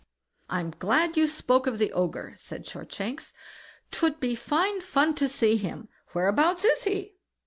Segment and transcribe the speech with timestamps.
[0.49, 3.33] "I'm glad you spoke of the Ogre", said Shortshanks;
[3.91, 7.17] "'twould be fine fun to see him; whereabouts is he?"